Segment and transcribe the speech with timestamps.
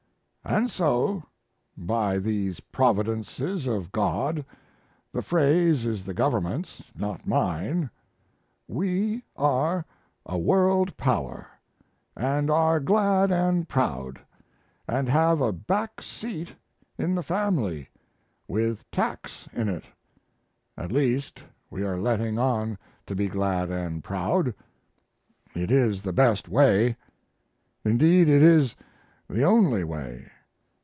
[0.43, 1.23] And so,
[1.77, 4.43] by these Providences of God
[5.13, 7.89] the phrase is the government's, not mine
[8.67, 9.85] we are
[10.25, 11.47] a World Power;
[12.17, 14.19] and are glad and proud,
[14.89, 16.55] and have a back seat
[16.97, 17.87] in the family.
[18.47, 19.85] With tacks in it.
[20.75, 24.53] At least we are letting on to be glad and proud;
[25.55, 26.97] it is the best way.
[27.85, 28.75] Indeed, it is
[29.29, 30.27] the only way.